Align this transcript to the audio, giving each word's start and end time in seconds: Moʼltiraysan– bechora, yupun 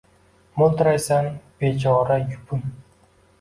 Moʼltiraysan– 0.61 1.27
bechora, 1.61 2.19
yupun 2.33 2.67